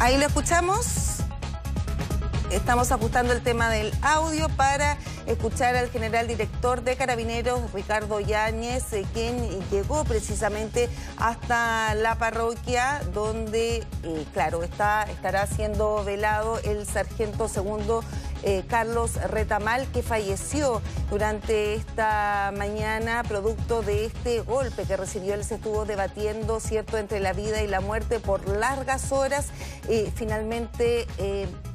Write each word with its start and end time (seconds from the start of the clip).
Ahí 0.00 0.16
lo 0.16 0.26
escuchamos. 0.26 1.16
Estamos 2.52 2.92
ajustando 2.92 3.32
el 3.32 3.42
tema 3.42 3.68
del 3.68 3.92
audio 4.00 4.48
para 4.50 4.96
escuchar 5.26 5.74
al 5.74 5.90
general 5.90 6.28
director 6.28 6.82
de 6.82 6.96
Carabineros, 6.96 7.72
Ricardo 7.72 8.20
Yáñez, 8.20 8.92
eh, 8.92 9.04
quien 9.12 9.60
llegó 9.70 10.04
precisamente 10.04 10.88
hasta 11.18 11.94
la 11.96 12.16
parroquia 12.16 13.02
donde, 13.12 13.84
eh, 14.04 14.26
claro, 14.32 14.62
está, 14.62 15.02
estará 15.02 15.46
siendo 15.48 16.04
velado 16.04 16.60
el 16.60 16.86
sargento 16.86 17.48
segundo 17.48 18.04
eh, 18.42 18.64
Carlos 18.68 19.14
Retamal, 19.14 19.86
que 19.92 20.02
falleció 20.02 20.80
durante 21.10 21.74
esta 21.74 22.52
mañana 22.56 23.22
producto 23.24 23.82
de 23.82 24.06
este 24.06 24.40
golpe 24.40 24.84
que 24.84 24.96
recibió. 24.96 25.34
Él 25.34 25.44
se 25.44 25.56
estuvo 25.56 25.84
debatiendo, 25.84 26.60
¿cierto?, 26.60 26.98
entre 26.98 27.20
la 27.20 27.32
vida 27.32 27.62
y 27.62 27.66
la 27.66 27.80
muerte 27.80 28.20
por 28.20 28.48
largas 28.48 29.12
horas. 29.12 29.46
finalmente 30.14 31.06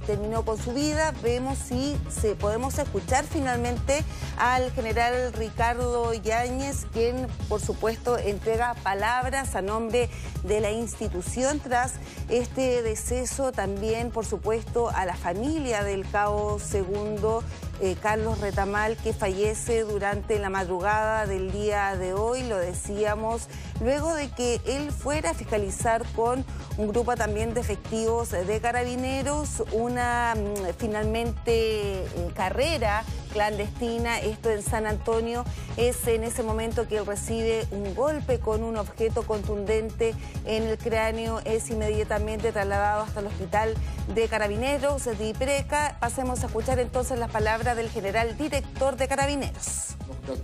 terminó 0.03 0.43
con 0.45 0.57
su 0.57 0.73
vida. 0.73 1.13
Vemos 1.23 1.57
si 1.57 1.97
se, 2.09 2.35
podemos 2.35 2.77
escuchar 2.77 3.25
finalmente 3.25 4.03
al 4.37 4.71
general 4.71 5.33
Ricardo 5.33 6.13
Yáñez, 6.13 6.85
quien 6.93 7.27
por 7.49 7.61
supuesto 7.61 8.17
entrega 8.17 8.75
palabras 8.83 9.55
a 9.55 9.61
nombre 9.61 10.09
de 10.43 10.59
la 10.59 10.71
institución 10.71 11.59
tras 11.59 11.93
este 12.29 12.81
deceso. 12.81 13.51
También, 13.51 14.11
por 14.11 14.25
supuesto, 14.25 14.89
a 14.89 15.05
la 15.05 15.15
familia 15.15 15.83
del 15.83 16.09
cabo 16.09 16.59
segundo 16.59 17.43
eh, 17.81 17.95
Carlos 18.01 18.39
Retamal, 18.39 18.95
que 18.97 19.13
fallece 19.13 19.81
durante 19.81 20.39
la 20.39 20.49
madrugada 20.49 21.25
del 21.25 21.51
día 21.51 21.95
de 21.95 22.13
hoy, 22.13 22.43
lo 22.43 22.57
decíamos, 22.57 23.47
luego 23.81 24.13
de 24.13 24.29
que 24.29 24.61
él 24.65 24.91
fuera 24.91 25.31
a 25.31 25.33
fiscalizar 25.33 26.05
con 26.15 26.45
un 26.77 26.87
grupo 26.87 27.15
también 27.15 27.53
de 27.53 27.61
efectivos 27.61 28.31
de 28.31 28.59
carabineros, 28.61 29.63
una 29.71 30.35
mm, 30.35 30.73
finalmente 30.77 32.03
eh, 32.03 32.31
carrera 32.33 33.03
clandestina, 33.31 34.19
esto 34.19 34.51
en 34.51 34.61
San 34.61 34.85
Antonio, 34.85 35.43
es 35.75 36.07
en 36.07 36.23
ese 36.23 36.43
momento 36.43 36.87
que 36.87 36.97
él 36.97 37.05
recibe 37.05 37.65
un 37.71 37.95
golpe 37.95 38.39
con 38.39 38.63
un 38.63 38.77
objeto 38.77 39.23
contundente 39.23 40.13
en 40.45 40.63
el 40.63 40.77
cráneo, 40.77 41.41
es 41.43 41.69
inmediatamente 41.71 42.51
trasladado 42.51 43.01
hasta 43.03 43.21
el 43.21 43.27
hospital 43.27 43.73
de 44.13 44.27
carabineros 44.27 45.05
de 45.05 45.27
Ipreca. 45.27 45.97
Pasemos 45.99 46.43
a 46.43 46.47
escuchar 46.47 46.79
entonces 46.79 47.17
las 47.17 47.31
palabras 47.31 47.62
del 47.63 47.89
general 47.89 48.37
director 48.37 48.97
de 48.97 49.07
carabineros. 49.07 49.95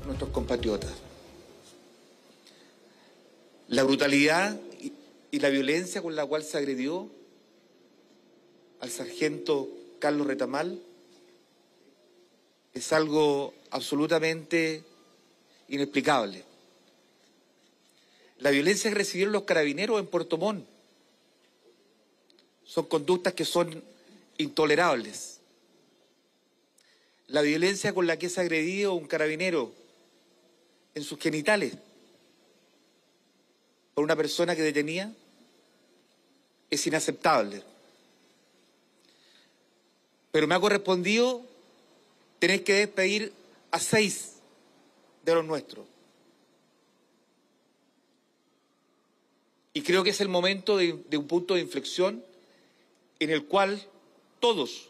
Nuestros 0.06 0.30
compatriotas. 0.30 0.92
La 3.68 3.84
brutalidad 3.84 4.58
y 5.30 5.40
la 5.40 5.50
violencia 5.50 6.02
con 6.02 6.16
la 6.16 6.26
cual 6.26 6.44
se 6.44 6.58
agredió 6.58 7.10
al 8.80 8.90
sargento 8.90 9.68
Carlos 10.00 10.28
Retamal 10.28 10.82
es 12.74 12.94
algo 12.94 13.54
absolutamente 13.70 14.86
inexplicable. 15.68 16.46
La 18.38 18.50
violencia 18.52 18.90
que 18.90 18.96
recibieron 18.96 19.34
los 19.34 19.44
carabineros 19.44 20.00
en 20.00 20.08
Puerto 20.08 20.38
Montt 20.38 20.66
son 22.64 22.86
conductas 22.86 23.34
que 23.34 23.44
son 23.44 23.84
intolerables. 24.38 25.39
La 27.30 27.42
violencia 27.42 27.94
con 27.94 28.08
la 28.08 28.18
que 28.18 28.26
es 28.26 28.38
agredido 28.38 28.94
un 28.94 29.08
carabinero 29.08 29.72
en 30.96 31.04
sus 31.04 31.20
genitales 31.20 31.74
por 33.94 34.04
una 34.04 34.16
persona 34.16 34.56
que 34.56 34.62
detenía 34.62 35.14
es 36.70 36.88
inaceptable. 36.88 37.64
Pero 40.32 40.48
me 40.48 40.56
ha 40.56 40.60
correspondido 40.60 41.44
tener 42.40 42.64
que 42.64 42.74
despedir 42.74 43.34
a 43.72 43.80
seis 43.80 44.36
de 45.24 45.36
los 45.36 45.46
nuestros. 45.46 45.86
Y 49.74 49.82
creo 49.82 50.04
que 50.04 50.10
es 50.10 50.22
el 50.22 50.30
momento 50.30 50.78
de, 50.78 51.04
de, 51.10 51.18
un 51.18 51.28
punto 51.28 51.54
de 51.54 51.62
inflexión 51.62 52.24
en 53.20 53.30
el 53.30 53.46
cual 53.46 53.86
todos 54.40 54.90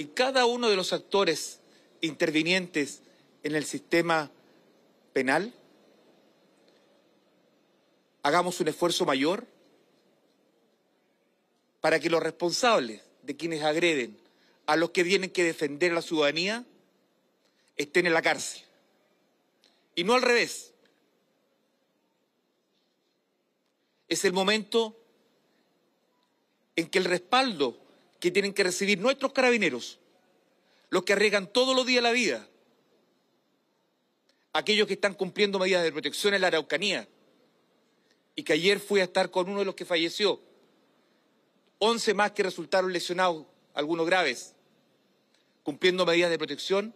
y 0.00 0.06
cada 0.06 0.46
uno 0.46 0.70
de 0.70 0.76
los 0.76 0.94
actores 0.94 1.60
intervinientes 2.00 3.02
en 3.42 3.54
el 3.54 3.66
sistema 3.66 4.30
penal 5.12 5.52
hagamos 8.22 8.58
un 8.60 8.68
esfuerzo 8.68 9.04
mayor 9.04 9.46
para 11.82 12.00
que 12.00 12.08
los 12.08 12.22
responsables 12.22 13.02
de 13.24 13.36
quienes 13.36 13.62
agreden 13.62 14.16
a 14.64 14.76
los 14.76 14.88
que 14.88 15.04
tienen 15.04 15.28
que 15.28 15.44
defender 15.44 15.92
a 15.92 15.96
la 15.96 16.02
ciudadanía 16.02 16.64
estén 17.76 18.06
en 18.06 18.14
la 18.14 18.22
cárcel. 18.22 18.62
Y 19.96 20.04
no 20.04 20.14
al 20.14 20.22
revés. 20.22 20.72
Es 24.08 24.24
el 24.24 24.32
momento 24.32 24.96
en 26.74 26.88
que 26.88 26.96
el 26.96 27.04
respaldo 27.04 27.76
que 28.20 28.30
tienen 28.30 28.52
que 28.52 28.62
recibir 28.62 29.00
nuestros 29.00 29.32
carabineros, 29.32 29.98
los 30.90 31.04
que 31.04 31.14
arriesgan 31.14 31.50
todos 31.50 31.74
los 31.74 31.86
días 31.86 32.02
la 32.02 32.12
vida, 32.12 32.46
aquellos 34.52 34.86
que 34.86 34.94
están 34.94 35.14
cumpliendo 35.14 35.58
medidas 35.58 35.82
de 35.82 35.92
protección 35.92 36.34
en 36.34 36.42
la 36.42 36.48
Araucanía, 36.48 37.08
y 38.36 38.42
que 38.42 38.52
ayer 38.52 38.78
fui 38.78 39.00
a 39.00 39.04
estar 39.04 39.30
con 39.30 39.48
uno 39.48 39.60
de 39.60 39.64
los 39.64 39.74
que 39.74 39.84
falleció, 39.84 40.40
once 41.78 42.12
más 42.12 42.32
que 42.32 42.42
resultaron 42.42 42.92
lesionados, 42.92 43.46
algunos 43.74 44.06
graves, 44.06 44.54
cumpliendo 45.62 46.04
medidas 46.04 46.30
de 46.30 46.38
protección, 46.38 46.94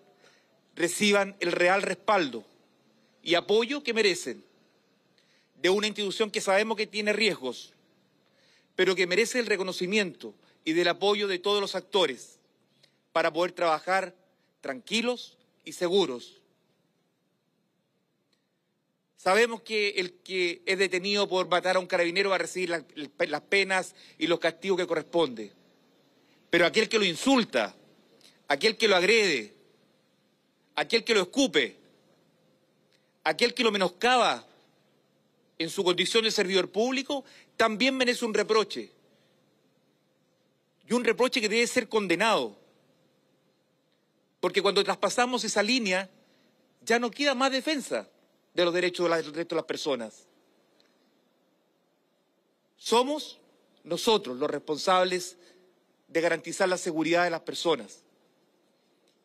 reciban 0.75 1.37
el 1.41 1.53
real 1.53 1.83
respaldo 1.83 2.45
y 3.23 3.35
apoyo 3.35 3.83
que 3.83 3.95
merecen 3.95 4.45
de 5.63 5.71
una 5.71 5.87
institución 5.87 6.31
que 6.31 6.43
sabemos 6.43 6.77
que 6.77 6.87
tiene 6.87 7.13
riesgos, 7.13 7.73
pero 8.77 8.95
que 8.95 9.07
merece 9.07 9.39
el 9.39 9.47
reconocimiento 9.47 10.35
y 10.65 10.73
del 10.73 10.89
apoyo 10.89 11.29
de 11.29 11.39
todos 11.39 11.61
los 11.61 11.75
actores 11.75 12.39
para 13.13 13.33
poder 13.33 13.53
trabajar 13.53 14.15
tranquilos 14.61 15.37
y 15.65 15.73
seguros. 15.73 16.41
Sabemos 19.17 19.63
que 19.63 19.91
el 19.91 20.13
que 20.13 20.63
es 20.67 20.79
detenido 20.79 21.29
por 21.29 21.49
matar 21.49 21.77
a 21.77 21.79
un 21.79 21.87
carabinero 21.87 22.31
va 22.31 22.37
a 22.37 22.41
recibir 22.41 22.69
las 22.69 23.41
penas 23.43 23.95
y 24.19 24.27
los 24.27 24.39
castigos 24.39 24.79
que 24.79 24.87
corresponde. 24.87 25.53
Pero 26.51 26.67
aquel 26.67 26.89
que 26.89 26.99
lo 26.99 27.05
insulta, 27.05 27.75
aquel 28.49 28.77
que 28.77 28.87
lo 28.87 28.97
agrede, 28.97 29.55
aquel 30.77 31.05
que 31.05 31.15
lo 31.15 31.23
escupe, 31.23 31.77
aquel 33.23 33.55
que 33.55 33.65
lo 33.65 33.73
menoscaba 33.73 34.47
en 35.59 35.71
su 35.71 35.83
condición 35.85 36.25
de 36.25 36.31
servidor 36.31 36.71
público, 36.71 37.25
también 37.57 37.97
merece 37.97 38.25
un 38.25 38.35
reproche. 38.35 38.91
Y 40.89 40.93
un 40.93 41.05
reproche 41.05 41.41
que 41.41 41.49
debe 41.49 41.67
ser 41.67 41.89
condenado. 41.89 42.57
Porque 44.41 44.61
cuando 44.61 44.85
traspasamos 44.85 45.45
esa 45.45 45.63
línea, 45.63 46.11
ya 46.83 46.99
no 46.99 47.11
queda 47.11 47.35
más 47.35 47.51
defensa 47.51 48.09
de 48.53 48.65
los 48.65 48.75
derechos 48.75 49.09
de 49.09 49.47
las 49.51 49.65
personas. 49.65 50.27
Somos 52.77 53.39
nosotros 53.83 54.37
los 54.37 54.51
responsables 54.51 55.37
de 56.09 56.21
garantizar 56.21 56.69
la 56.69 56.77
seguridad 56.77 57.25
de 57.25 57.31
las 57.31 57.41
personas. 57.41 58.03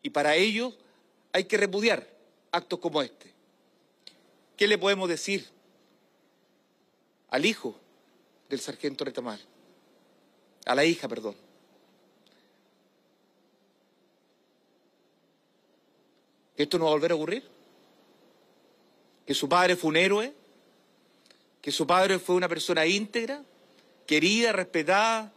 Y 0.01 0.09
para 0.09 0.35
ello 0.35 0.73
hay 1.33 1.43
que 1.43 1.57
repudiar 1.57 2.07
actos 2.51 2.79
como 2.79 3.01
este. 3.01 3.33
¿Qué 4.55 4.67
le 4.67 4.77
podemos 4.77 5.07
decir 5.07 5.47
al 7.29 7.45
hijo 7.45 7.79
del 8.49 8.59
sargento 8.59 9.05
Retamal? 9.05 9.39
A 10.65 10.75
la 10.75 10.85
hija, 10.85 11.07
perdón. 11.07 11.48
¿Que 16.59 16.63
esto 16.63 16.77
no 16.77 16.83
va 16.83 16.91
a 16.91 16.93
volver 16.95 17.13
a 17.13 17.15
ocurrir? 17.15 17.43
¿Que 19.25 19.33
su 19.33 19.47
padre 19.47 19.77
fue 19.77 19.91
un 19.91 19.95
héroe? 19.95 20.33
¿Que 21.61 21.71
su 21.71 21.87
padre 21.87 22.19
fue 22.19 22.35
una 22.35 22.49
persona 22.49 22.85
íntegra, 22.85 23.45
querida, 24.05 24.51
respetada 24.51 25.31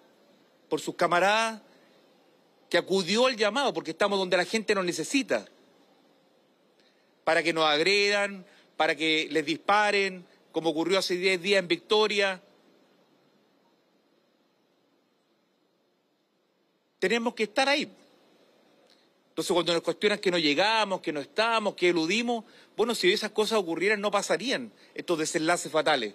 por 0.69 0.81
sus 0.81 0.97
camaradas? 0.97 1.63
que 2.69 2.77
acudió 2.77 3.29
al 3.29 3.37
llamado, 3.37 3.73
porque 3.73 3.93
estamos 3.93 4.19
donde 4.19 4.37
la 4.37 4.45
gente 4.45 4.75
nos 4.75 4.85
necesita, 4.85 5.47
para 7.23 7.41
que 7.45 7.53
nos 7.53 7.67
agredan, 7.67 8.45
para 8.77 8.97
que 8.97 9.29
les 9.31 9.47
disparen, 9.47 10.27
como 10.51 10.71
ocurrió 10.71 10.99
hace 10.99 11.15
10 11.15 11.41
días 11.41 11.61
en 11.61 11.69
Victoria. 11.69 12.43
Tenemos 16.99 17.35
que 17.35 17.45
estar 17.45 17.69
ahí. 17.69 17.89
Entonces, 19.33 19.55
cuando 19.55 19.73
nos 19.73 19.81
cuestionan 19.81 20.19
que 20.19 20.31
no 20.31 20.37
llegamos, 20.37 21.01
que 21.01 21.11
no 21.11 21.19
estamos, 21.19 21.75
que 21.75 21.89
eludimos, 21.89 22.45
bueno, 22.77 22.95
si 22.95 23.11
esas 23.11 23.31
cosas 23.31 23.59
ocurrieran, 23.59 23.99
no 23.99 24.11
pasarían 24.11 24.71
estos 24.95 25.19
desenlaces 25.19 25.73
fatales. 25.73 26.13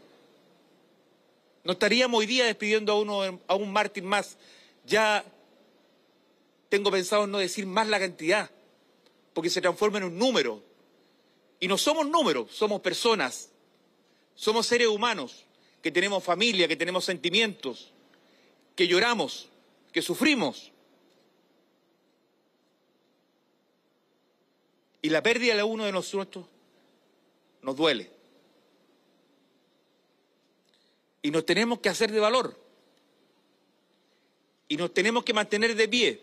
No 1.63 1.71
estaríamos 1.71 2.19
hoy 2.19 2.27
día 2.27 2.45
despidiendo 2.45 2.93
a, 2.93 2.99
uno, 3.01 3.41
a 3.47 3.55
un 3.55 3.73
mártir 3.73 4.03
más. 4.03 4.37
Ya 4.85 5.25
tengo 6.69 6.91
pensado 6.91 7.25
no 7.25 7.39
decir 7.39 7.65
más 7.65 7.87
la 7.87 7.99
cantidad, 7.99 8.51
porque 9.33 9.49
se 9.49 9.61
transforma 9.61 9.97
en 9.97 10.03
un 10.03 10.19
número. 10.19 10.61
Y 11.59 11.67
no 11.67 11.79
somos 11.79 12.07
números, 12.07 12.51
somos 12.51 12.81
personas. 12.81 13.49
Somos 14.35 14.67
seres 14.67 14.89
humanos 14.89 15.43
que 15.81 15.91
tenemos 15.91 16.23
familia, 16.23 16.67
que 16.67 16.75
tenemos 16.75 17.03
sentimientos, 17.03 17.91
que 18.75 18.87
lloramos, 18.87 19.49
que 19.91 20.03
sufrimos. 20.03 20.71
Y 25.01 25.09
la 25.09 25.21
pérdida 25.21 25.55
de 25.55 25.63
uno 25.63 25.85
de 25.85 25.91
nosotros 25.91 26.45
nos 27.61 27.75
duele. 27.75 28.09
Y 31.21 31.31
nos 31.31 31.45
tenemos 31.45 31.79
que 31.79 31.89
hacer 31.89 32.11
de 32.11 32.19
valor. 32.19 32.57
Y 34.67 34.77
nos 34.77 34.93
tenemos 34.93 35.23
que 35.23 35.33
mantener 35.33 35.75
de 35.75 35.87
pie. 35.87 36.21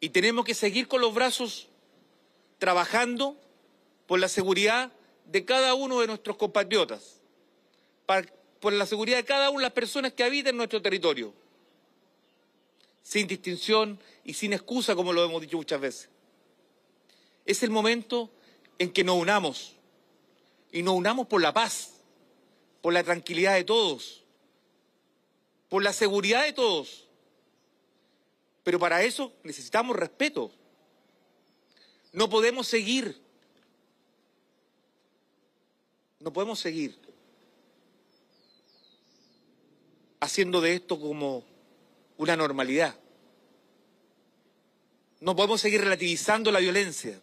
Y 0.00 0.10
tenemos 0.10 0.44
que 0.44 0.54
seguir 0.54 0.88
con 0.88 1.00
los 1.00 1.12
brazos 1.14 1.68
trabajando 2.58 3.36
por 4.06 4.20
la 4.20 4.28
seguridad 4.28 4.92
de 5.26 5.44
cada 5.44 5.74
uno 5.74 6.00
de 6.00 6.06
nuestros 6.06 6.36
compatriotas, 6.36 7.20
por 8.60 8.72
la 8.72 8.86
seguridad 8.86 9.18
de 9.18 9.24
cada 9.24 9.50
una 9.50 9.60
de 9.60 9.64
las 9.64 9.72
personas 9.72 10.12
que 10.12 10.24
habitan 10.24 10.56
nuestro 10.56 10.80
territorio, 10.80 11.34
sin 13.02 13.26
distinción 13.26 13.98
y 14.28 14.34
sin 14.34 14.52
excusa, 14.52 14.94
como 14.94 15.14
lo 15.14 15.24
hemos 15.24 15.40
dicho 15.40 15.56
muchas 15.56 15.80
veces. 15.80 16.10
Es 17.46 17.62
el 17.62 17.70
momento 17.70 18.30
en 18.78 18.92
que 18.92 19.02
nos 19.02 19.16
unamos, 19.16 19.74
y 20.70 20.82
nos 20.82 20.96
unamos 20.96 21.26
por 21.28 21.40
la 21.40 21.54
paz, 21.54 21.94
por 22.82 22.92
la 22.92 23.02
tranquilidad 23.02 23.54
de 23.54 23.64
todos, 23.64 24.22
por 25.70 25.82
la 25.82 25.94
seguridad 25.94 26.44
de 26.44 26.52
todos. 26.52 27.08
Pero 28.64 28.78
para 28.78 29.02
eso 29.02 29.32
necesitamos 29.44 29.96
respeto. 29.96 30.52
No 32.12 32.28
podemos 32.28 32.68
seguir. 32.68 33.18
No 36.20 36.34
podemos 36.34 36.60
seguir 36.60 36.98
haciendo 40.20 40.60
de 40.60 40.74
esto 40.74 41.00
como 41.00 41.44
una 42.18 42.36
normalidad. 42.36 42.94
No 45.20 45.34
podemos 45.34 45.60
seguir 45.60 45.80
relativizando 45.80 46.50
la 46.50 46.60
violencia 46.60 47.20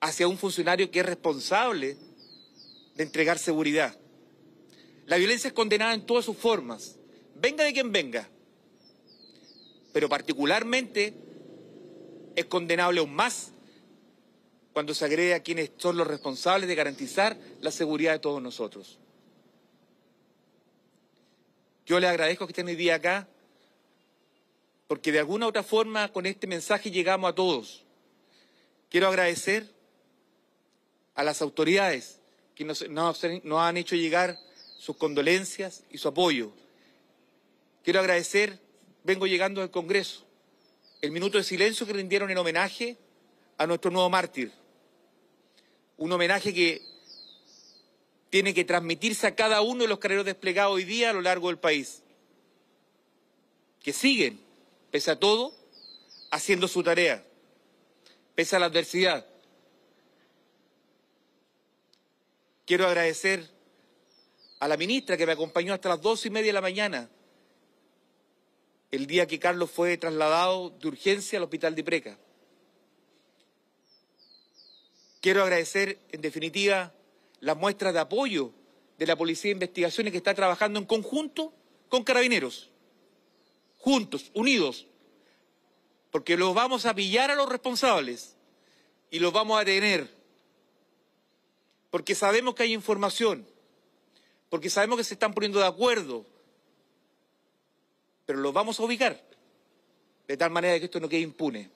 hacia 0.00 0.28
un 0.28 0.38
funcionario 0.38 0.90
que 0.90 1.00
es 1.00 1.06
responsable 1.06 1.96
de 2.94 3.02
entregar 3.02 3.38
seguridad. 3.38 3.98
La 5.06 5.16
violencia 5.16 5.48
es 5.48 5.54
condenada 5.54 5.94
en 5.94 6.04
todas 6.04 6.24
sus 6.24 6.36
formas, 6.36 6.96
venga 7.34 7.64
de 7.64 7.72
quien 7.72 7.92
venga, 7.92 8.28
pero 9.92 10.08
particularmente 10.08 11.14
es 12.36 12.44
condenable 12.44 13.00
aún 13.00 13.14
más 13.14 13.52
cuando 14.72 14.94
se 14.94 15.04
agrede 15.04 15.34
a 15.34 15.42
quienes 15.42 15.72
son 15.78 15.96
los 15.96 16.06
responsables 16.06 16.68
de 16.68 16.74
garantizar 16.74 17.36
la 17.60 17.70
seguridad 17.70 18.12
de 18.12 18.18
todos 18.18 18.40
nosotros. 18.40 18.98
Yo 21.86 21.98
les 21.98 22.10
agradezco 22.10 22.46
que 22.46 22.52
estén 22.52 22.66
hoy 22.66 22.76
día 22.76 22.96
acá, 22.96 23.26
porque 24.88 25.12
de 25.12 25.20
alguna 25.20 25.46
u 25.46 25.50
otra 25.50 25.62
forma 25.62 26.10
con 26.10 26.26
este 26.26 26.46
mensaje 26.46 26.90
llegamos 26.90 27.30
a 27.30 27.34
todos. 27.34 27.84
Quiero 28.90 29.06
agradecer 29.06 29.70
a 31.14 31.22
las 31.22 31.42
autoridades 31.42 32.20
que 32.54 32.64
nos, 32.64 32.82
han 32.82 33.76
hecho 33.76 33.94
llegar 33.94 34.38
sus 34.78 34.96
condolencias 34.96 35.84
y 35.90 35.98
su 35.98 36.08
apoyo. 36.08 36.52
Quiero 37.84 38.00
agradecer, 38.00 38.58
vengo 39.04 39.26
llegando 39.26 39.60
del 39.60 39.70
Congreso, 39.70 40.24
el 41.02 41.12
minuto 41.12 41.36
de 41.36 41.44
silencio 41.44 41.86
que 41.86 41.92
rindieron 41.92 42.30
en 42.30 42.38
homenaje 42.38 42.96
a 43.58 43.66
nuestro 43.66 43.90
nuevo 43.90 44.08
mártir. 44.08 44.52
Un 45.98 46.10
homenaje 46.12 46.54
que 46.54 46.80
tiene 48.30 48.54
que 48.54 48.64
transmitirse 48.64 49.26
a 49.26 49.34
cada 49.34 49.60
uno 49.60 49.82
de 49.82 49.88
los 49.88 49.98
carreros 49.98 50.24
desplegados 50.24 50.74
hoy 50.74 50.84
día 50.84 51.10
a 51.10 51.12
lo 51.12 51.20
largo 51.20 51.48
del 51.48 51.58
país. 51.58 52.02
Que 53.82 53.92
siguen, 53.92 54.47
pese 54.90 55.10
a 55.10 55.18
todo, 55.18 55.54
haciendo 56.30 56.68
su 56.68 56.82
tarea, 56.82 57.24
pese 58.34 58.56
a 58.56 58.58
la 58.58 58.66
adversidad, 58.66 59.26
Quiero 62.68 62.86
agradecer 62.86 63.48
a 64.60 64.68
la 64.68 64.76
ministra 64.76 65.16
que 65.16 65.24
me 65.24 65.32
acompañó 65.32 65.72
hasta 65.72 65.88
las 65.88 66.02
dos 66.02 66.26
y 66.26 66.28
media 66.28 66.48
de 66.48 66.52
la 66.52 66.60
mañana, 66.60 67.08
el 68.90 69.06
día 69.06 69.26
que 69.26 69.38
Carlos 69.38 69.70
fue 69.70 69.96
trasladado 69.96 70.68
de 70.68 70.88
urgencia 70.88 71.38
al 71.38 71.44
hospital 71.44 71.74
de 71.74 71.82
Preca. 71.82 72.18
Quiero 75.22 75.42
agradecer, 75.42 75.98
en 76.12 76.20
definitiva, 76.20 76.92
las 77.40 77.56
muestras 77.56 77.94
de 77.94 78.00
apoyo 78.00 78.52
de 78.98 79.06
la 79.06 79.16
Policía 79.16 79.48
de 79.48 79.52
Investigaciones 79.52 80.12
que 80.12 80.18
está 80.18 80.34
trabajando 80.34 80.78
en 80.78 80.84
conjunto 80.84 81.54
con 81.88 82.04
carabineros, 82.04 82.67
juntos, 83.78 84.30
unidos, 84.34 84.86
porque 86.10 86.36
los 86.36 86.54
vamos 86.54 86.86
a 86.86 86.94
pillar 86.94 87.30
a 87.30 87.34
los 87.34 87.48
responsables 87.48 88.36
y 89.10 89.18
los 89.18 89.32
vamos 89.32 89.60
a 89.60 89.64
tener 89.64 90.18
porque 91.90 92.14
sabemos 92.14 92.54
que 92.54 92.64
hay 92.64 92.74
información, 92.74 93.46
porque 94.50 94.70
sabemos 94.70 94.98
que 94.98 95.04
se 95.04 95.14
están 95.14 95.32
poniendo 95.32 95.58
de 95.58 95.66
acuerdo, 95.66 96.26
pero 98.26 98.40
los 98.40 98.52
vamos 98.52 98.78
a 98.78 98.82
ubicar 98.82 99.22
de 100.26 100.36
tal 100.36 100.50
manera 100.50 100.78
que 100.78 100.84
esto 100.84 101.00
no 101.00 101.08
quede 101.08 101.20
impune. 101.20 101.70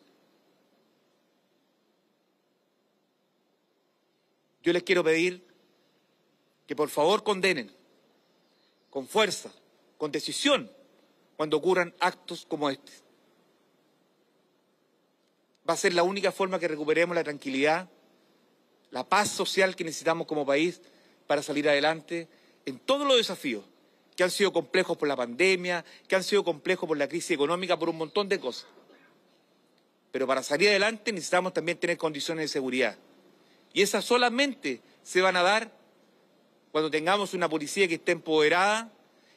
Yo 4.62 4.72
les 4.72 4.82
quiero 4.82 5.02
pedir 5.02 5.44
que 6.66 6.76
por 6.76 6.90
favor 6.90 7.25
condenen 7.25 7.75
con 8.90 9.08
fuerza, 9.08 9.50
con 9.96 10.12
decisión, 10.12 10.70
cuando 11.43 11.56
ocurran 11.56 11.93
actos 11.99 12.47
como 12.49 12.71
este. 12.71 12.93
Va 15.69 15.75
a 15.75 15.77
ser 15.77 15.93
la 15.93 16.05
única 16.05 16.31
forma 16.31 16.61
que 16.61 16.69
recuperemos 16.69 17.17
la 17.17 17.25
tranquilidad 17.25 17.89
la 18.93 19.03
paz 19.03 19.29
social 19.29 19.75
que 19.75 19.82
necesitamos 19.82 20.29
como 20.29 20.46
país 20.46 20.81
para 21.27 21.43
salir 21.43 21.69
adelante 21.69 22.29
en 22.65 22.79
todos 22.79 23.08
los 23.08 23.17
desafíos 23.17 23.65
que 24.15 24.22
han 24.22 24.31
sido 24.31 24.53
complejos 24.53 24.96
por 24.96 25.08
la 25.08 25.17
pandemia, 25.17 25.84
que 26.06 26.15
han 26.15 26.22
sido 26.22 26.44
complejos 26.44 26.87
por 26.87 26.96
la 26.96 27.08
crisis 27.08 27.32
económica, 27.32 27.77
por 27.77 27.89
un 27.89 27.96
montón 27.96 28.29
de 28.29 28.39
cosas. 28.39 28.69
Pero 30.13 30.29
para 30.29 30.44
salir 30.44 30.69
adelante 30.69 31.11
necesitamos 31.11 31.53
también 31.53 31.77
tener 31.77 31.99
condiciones 31.99 32.44
de 32.44 32.49
seguridad. 32.51 32.96
Y 33.72 33.82
esas 33.82 34.05
solamente 34.05 34.81
se 35.03 35.20
van 35.20 35.34
a 35.34 35.43
dar 35.43 35.72
cuando 36.70 36.89
tengamos 36.89 37.34
una 37.34 37.49
policía 37.49 37.89
que 37.89 37.94
esté 37.94 38.13
empoderada 38.13 38.93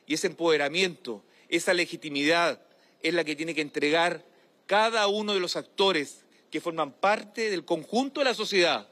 y 0.05 0.13
ese 0.13 0.27
empoderamiento, 0.27 1.23
esa 1.49 1.73
legitimidad 1.73 2.61
es 3.01 3.13
la 3.13 3.23
que 3.23 3.35
tiene 3.35 3.53
que 3.53 3.61
entregar 3.61 4.25
cada 4.65 5.07
uno 5.07 5.33
de 5.33 5.39
los 5.39 5.55
actores 5.55 6.25
que 6.49 6.61
forman 6.61 6.91
parte 6.91 7.49
del 7.49 7.65
conjunto 7.65 8.21
de 8.21 8.25
la 8.25 8.33
sociedad 8.33 8.87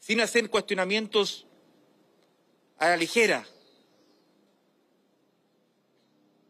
sin 0.00 0.20
hacer 0.20 0.48
cuestionamientos 0.50 1.46
a 2.78 2.88
la 2.88 2.96
ligera, 2.96 3.46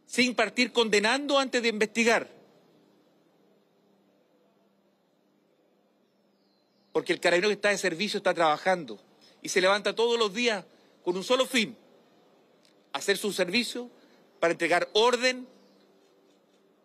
sin 0.07 0.35
partir 0.35 0.73
condenando 0.73 1.39
antes 1.39 1.61
de 1.61 1.69
investigar. 1.69 2.29
Porque 6.93 7.13
el 7.13 7.21
carabinero 7.21 7.49
que 7.49 7.55
está 7.55 7.69
de 7.69 7.79
servicio 7.79 8.19
está 8.19 8.33
trabajando 8.33 9.01
y 9.43 9.49
se 9.49 9.61
levanta 9.61 9.95
todos 9.95 10.19
los 10.19 10.33
días 10.33 10.65
con 11.05 11.17
un 11.17 11.25
solo 11.25 11.47
fin, 11.47 11.77
hacer 12.93 13.17
su 13.17 13.33
servicio 13.33 13.89
para 14.39 14.53
entregar 14.53 14.89
orden 14.93 15.47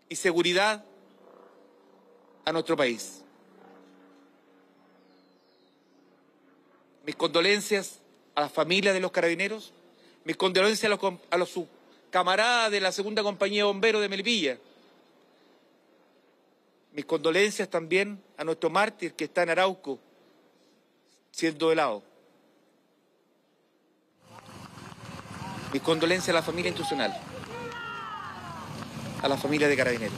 y 0.10 0.16
seguridad 0.16 0.86
a 2.44 2.52
nuestro 2.52 2.78
país. 2.78 3.26
mis 7.06 7.16
condolencias 7.16 8.00
a 8.34 8.42
las 8.42 8.52
familias 8.52 8.94
de 8.94 9.00
los 9.00 9.12
carabineros, 9.12 9.72
mis 10.24 10.36
condolencias 10.36 10.92
a 10.92 10.96
los, 10.96 11.14
a 11.30 11.38
los 11.38 11.54
camaradas 12.10 12.72
de 12.72 12.82
la 12.82 12.92
segunda 12.92 13.22
compañía 13.22 13.60
de 13.60 13.66
bomberos 13.66 14.02
de 14.02 14.10
Melipilla, 14.10 14.58
mis 16.94 17.06
condolencias 17.06 17.70
también 17.70 18.22
a 18.38 18.44
nuestro 18.44 18.70
mártir 18.70 19.14
que 19.14 19.26
está 19.26 19.44
en 19.44 19.52
Arauco 19.52 20.00
siendo 21.32 21.68
velado. 21.68 22.02
Mi 25.76 25.82
condolencia 25.82 26.32
a 26.32 26.36
la 26.36 26.42
familia 26.42 26.70
institucional, 26.70 27.14
a 29.22 29.28
la 29.28 29.36
familia 29.36 29.68
de 29.68 29.76
carabineros. 29.76 30.14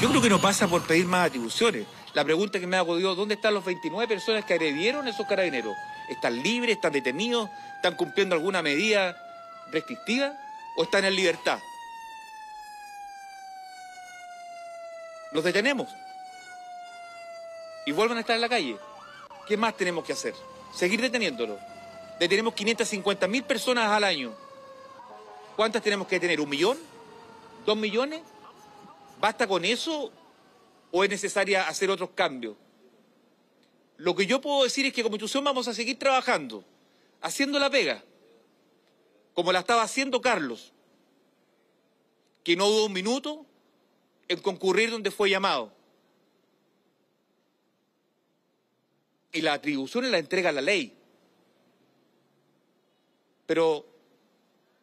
Yo 0.00 0.08
creo 0.08 0.20
que 0.20 0.28
no 0.28 0.40
pasa 0.40 0.66
por 0.66 0.82
pedir 0.82 1.06
más 1.06 1.28
atribuciones. 1.28 1.86
La 2.14 2.24
pregunta 2.24 2.60
que 2.60 2.66
me 2.68 2.76
ha 2.76 2.80
acudido, 2.80 3.16
¿dónde 3.16 3.34
están 3.34 3.54
los 3.54 3.64
29 3.64 4.06
personas 4.06 4.44
que 4.44 4.54
agredieron 4.54 5.06
a 5.06 5.10
esos 5.10 5.26
carabineros? 5.26 5.76
¿Están 6.08 6.40
libres, 6.40 6.76
están 6.76 6.92
detenidos, 6.92 7.50
están 7.74 7.96
cumpliendo 7.96 8.36
alguna 8.36 8.62
medida 8.62 9.16
restrictiva 9.72 10.32
o 10.76 10.84
están 10.84 11.04
en 11.04 11.16
libertad? 11.16 11.58
Los 15.32 15.42
detenemos 15.42 15.88
y 17.84 17.90
vuelven 17.90 18.18
a 18.18 18.20
estar 18.20 18.36
en 18.36 18.42
la 18.42 18.48
calle. 18.48 18.78
¿Qué 19.48 19.56
más 19.56 19.76
tenemos 19.76 20.04
que 20.04 20.12
hacer? 20.12 20.34
Seguir 20.72 21.00
deteniéndolos. 21.00 21.58
Detenemos 22.20 22.54
550 22.54 23.26
mil 23.26 23.42
personas 23.42 23.90
al 23.90 24.04
año. 24.04 24.32
¿Cuántas 25.56 25.82
tenemos 25.82 26.06
que 26.06 26.16
detener? 26.16 26.40
¿Un 26.40 26.48
millón? 26.48 26.78
¿Dos 27.66 27.76
millones? 27.76 28.22
¿Basta 29.20 29.48
con 29.48 29.64
eso 29.64 30.12
o 30.96 31.02
es 31.02 31.10
necesaria 31.10 31.66
hacer 31.66 31.90
otros 31.90 32.10
cambios? 32.10 32.56
Lo 33.96 34.14
que 34.14 34.26
yo 34.26 34.40
puedo 34.40 34.62
decir 34.62 34.86
es 34.86 34.92
que 34.92 35.02
como 35.02 35.16
institución 35.16 35.42
vamos 35.42 35.66
a 35.66 35.74
seguir 35.74 35.98
trabajando, 35.98 36.64
haciendo 37.20 37.58
la 37.58 37.68
pega, 37.68 38.04
como 39.34 39.50
la 39.50 39.58
estaba 39.58 39.82
haciendo 39.82 40.20
Carlos, 40.20 40.72
que 42.44 42.54
no 42.54 42.68
dudó 42.68 42.86
un 42.86 42.92
minuto 42.92 43.44
en 44.28 44.40
concurrir 44.40 44.92
donde 44.92 45.10
fue 45.10 45.30
llamado. 45.30 45.72
Y 49.32 49.40
la 49.40 49.54
atribución 49.54 50.08
la 50.12 50.18
entrega 50.18 50.52
la 50.52 50.60
ley. 50.60 50.96
Pero 53.46 53.84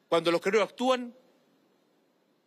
cuando 0.10 0.30
los 0.30 0.42
queridos 0.42 0.68
actúan, 0.68 1.16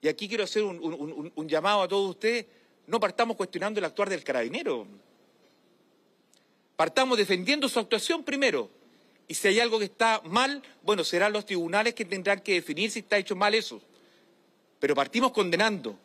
y 0.03 0.09
aquí 0.09 0.29
quiero 0.29 0.45
hacer 0.45 0.65
un, 0.65 1.33
un 1.35 1.49
llamado 1.49 1.81
a 1.81 1.89
todos 1.89 2.11
ustedes, 2.11 2.45
no 2.87 3.01
partamos 3.01 3.37
cuestionando 3.37 3.79
el 3.79 3.85
actuar 3.85 4.09
del 4.09 4.25
carabinero. 4.25 4.87
Partamos 6.77 7.17
defendiendo 7.17 7.69
su 7.69 7.79
actuación 7.79 8.25
primero. 8.25 8.71
Y 9.27 9.35
si 9.35 9.49
hay 9.49 9.61
algo 9.61 9.79
que 9.79 9.87
está 9.87 10.21
mal, 10.25 10.63
bueno, 10.83 11.03
serán 11.03 11.33
los 11.33 11.47
tribunales 11.47 11.95
que 11.95 12.05
tendrán 12.05 12.41
que 12.41 12.55
definir 12.55 12.91
si 12.91 12.99
está 13.01 13.17
hecho 13.17 13.35
mal 13.35 13.55
eso. 13.55 13.81
Pero 14.81 14.95
partimos 14.95 15.33
condenando, 15.33 15.99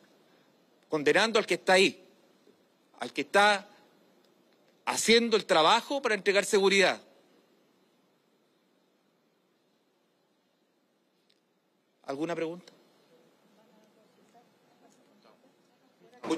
condenando 0.88 1.38
al 1.38 1.46
que 1.46 1.56
está 1.56 1.74
ahí, 1.74 2.02
al 3.00 3.12
que 3.12 3.22
está 3.22 3.68
haciendo 4.86 5.36
el 5.36 5.46
trabajo 5.46 6.02
para 6.02 6.16
entregar 6.16 6.46
seguridad. 6.46 7.02
¿Alguna 12.06 12.36
pregunta? 12.36 12.74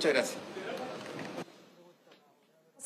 Muchas 0.02 0.14
gracias. 0.14 0.38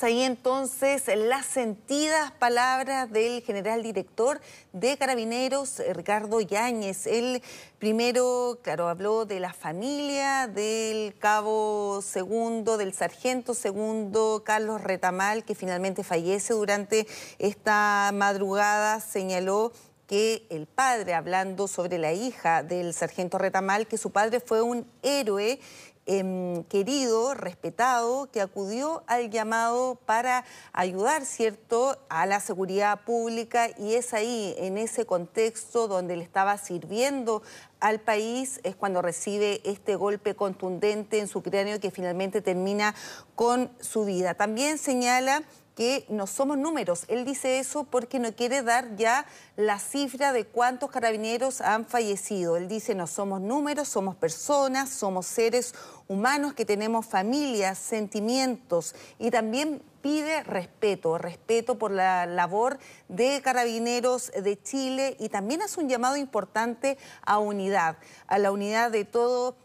Ahí 0.02 0.22
entonces 0.22 1.04
las 1.16 1.46
sentidas 1.46 2.32
palabras 2.34 3.10
del 3.10 3.42
general 3.42 3.82
director 3.84 4.42
de 4.74 4.98
Carabineros, 4.98 5.82
Ricardo 5.94 6.42
Yáñez. 6.42 7.08
Él 7.08 7.42
primero, 7.80 8.60
claro, 8.62 8.90
habló 8.90 9.26
de 9.26 9.40
la 9.40 9.54
familia 9.54 10.48
del 10.48 11.18
cabo 11.18 12.02
segundo, 12.04 12.78
del 12.78 12.94
sargento 12.94 13.54
segundo, 13.54 14.44
Carlos 14.46 14.82
Retamal, 14.82 15.46
que 15.46 15.56
finalmente 15.56 16.04
fallece 16.04 16.54
durante 16.54 17.08
esta 17.40 18.12
madrugada. 18.14 19.00
Señaló 19.00 19.72
que 20.06 20.46
el 20.50 20.68
padre, 20.68 21.14
hablando 21.14 21.68
sobre 21.68 21.98
la 21.98 22.14
hija 22.14 22.62
del 22.62 22.94
sargento 22.94 23.38
Retamal, 23.38 23.88
que 23.88 23.98
su 23.98 24.12
padre 24.12 24.40
fue 24.40 24.62
un 24.62 24.86
héroe 25.02 25.60
Em, 26.08 26.64
querido, 26.66 27.34
respetado, 27.34 28.30
que 28.32 28.40
acudió 28.40 29.04
al 29.08 29.32
llamado 29.32 29.96
para 30.06 30.46
ayudar, 30.72 31.26
¿cierto?, 31.26 31.98
a 32.10 32.28
la 32.28 32.40
seguridad 32.40 33.02
pública 33.06 33.70
y 33.76 33.96
es 33.96 34.14
ahí, 34.14 34.54
en 34.60 34.78
ese 34.78 35.08
contexto 35.08 35.88
donde 35.88 36.16
le 36.16 36.24
estaba 36.24 36.60
sirviendo 36.60 37.42
al 37.80 38.00
país, 38.02 38.60
es 38.62 38.76
cuando 38.76 39.02
recibe 39.02 39.62
este 39.64 39.96
golpe 39.96 40.36
contundente 40.36 41.18
en 41.18 41.28
su 41.28 41.42
cráneo 41.42 41.80
que 41.80 41.90
finalmente 41.90 42.40
termina 42.40 42.94
con 43.34 43.72
su 43.80 44.06
vida. 44.06 44.36
También 44.36 44.78
señala 44.78 45.42
que 45.76 46.06
no 46.10 46.26
somos 46.26 46.58
números. 46.58 47.04
Él 47.08 47.26
dice 47.26 47.60
eso 47.60 47.84
porque 47.84 48.18
no 48.18 48.34
quiere 48.34 48.64
dar 48.64 48.96
ya 48.96 49.26
la 49.58 49.78
cifra 49.80 50.34
de 50.34 50.46
cuántos 50.46 50.90
carabineros 50.90 51.62
han 51.62 51.86
fallecido. 51.86 52.58
Él 52.58 52.68
dice 52.68 52.96
no 52.96 53.08
somos 53.08 53.42
números, 53.42 53.90
somos 53.90 54.16
personas, 54.16 54.90
somos 54.90 55.26
seres 55.26 55.76
humanos 56.08 56.54
que 56.54 56.66
tenemos 56.66 57.06
familias, 57.06 57.78
sentimientos 57.78 58.96
y 59.20 59.32
también 59.32 59.82
pide 60.02 60.44
respeto, 60.44 61.18
respeto 61.18 61.80
por 61.80 61.92
la 61.92 62.26
labor 62.28 62.78
de 63.10 63.42
carabineros 63.42 64.32
de 64.32 64.62
Chile 64.62 65.18
y 65.20 65.30
también 65.30 65.64
hace 65.64 65.80
un 65.80 65.90
llamado 65.90 66.16
importante 66.16 66.98
a 67.26 67.40
unidad, 67.40 67.98
a 68.28 68.38
la 68.38 68.52
unidad 68.52 68.92
de 68.92 69.04
todo 69.04 69.56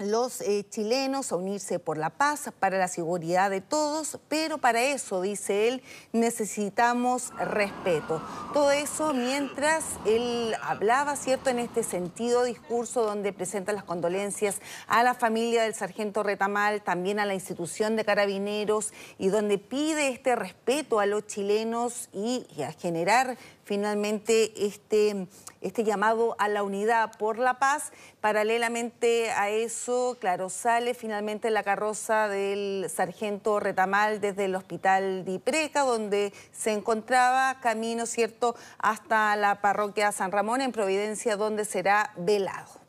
los 0.00 0.40
eh, 0.40 0.66
chilenos 0.68 1.30
a 1.30 1.36
unirse 1.36 1.78
por 1.78 1.98
la 1.98 2.10
paz, 2.10 2.50
para 2.58 2.78
la 2.78 2.88
seguridad 2.88 3.50
de 3.50 3.60
todos, 3.60 4.18
pero 4.28 4.58
para 4.58 4.82
eso, 4.82 5.20
dice 5.20 5.68
él, 5.68 5.82
necesitamos 6.12 7.32
respeto. 7.38 8.22
Todo 8.54 8.70
eso 8.70 9.12
mientras 9.12 9.84
él 10.06 10.54
hablaba, 10.62 11.16
¿cierto?, 11.16 11.50
en 11.50 11.58
este 11.58 11.82
sentido 11.82 12.44
discurso 12.44 13.02
donde 13.02 13.32
presenta 13.32 13.72
las 13.72 13.84
condolencias 13.84 14.60
a 14.86 15.02
la 15.02 15.14
familia 15.14 15.64
del 15.64 15.74
sargento 15.74 16.22
Retamal, 16.22 16.82
también 16.82 17.20
a 17.20 17.26
la 17.26 17.34
institución 17.34 17.94
de 17.96 18.04
carabineros 18.04 18.92
y 19.18 19.28
donde 19.28 19.58
pide 19.58 20.08
este 20.08 20.34
respeto 20.34 21.00
a 21.00 21.06
los 21.06 21.26
chilenos 21.26 22.08
y 22.12 22.46
a 22.62 22.72
generar 22.72 23.36
finalmente 23.70 24.66
este, 24.66 25.28
este 25.60 25.84
llamado 25.84 26.34
a 26.40 26.48
la 26.48 26.64
unidad 26.64 27.12
por 27.16 27.38
la 27.38 27.60
paz. 27.60 27.92
Paralelamente 28.20 29.30
a 29.30 29.48
eso, 29.48 30.16
claro, 30.18 30.50
sale 30.50 30.92
finalmente 30.92 31.52
la 31.52 31.62
carroza 31.62 32.26
del 32.26 32.90
sargento 32.92 33.60
Retamal 33.60 34.20
desde 34.20 34.46
el 34.46 34.56
hospital 34.56 35.24
de 35.24 35.34
Ipreca, 35.34 35.82
donde 35.82 36.32
se 36.50 36.72
encontraba 36.72 37.60
camino, 37.60 38.06
¿cierto?, 38.06 38.56
hasta 38.78 39.36
la 39.36 39.60
parroquia 39.60 40.10
San 40.10 40.32
Ramón 40.32 40.62
en 40.62 40.72
Providencia, 40.72 41.36
donde 41.36 41.64
será 41.64 42.12
velado. 42.16 42.79